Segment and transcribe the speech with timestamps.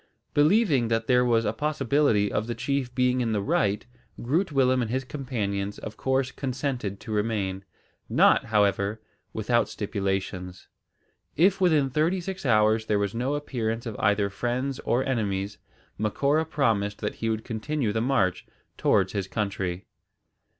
[0.33, 3.85] Believing that there was a possibility of the chief being in the right,
[4.19, 7.63] Groot Willem and his companions of course consented to remain;
[8.09, 8.99] not, however,
[9.31, 10.67] without stipulations.
[11.35, 15.59] If within thirty six hours there was no appearance of either friends or enemies,
[15.99, 18.47] Macora promised that he would continue the march
[18.79, 19.85] towards his country.